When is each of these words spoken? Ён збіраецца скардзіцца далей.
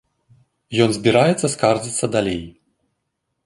Ён 0.85 0.89
збіраецца 0.95 1.47
скардзіцца 1.57 2.05
далей. 2.19 2.43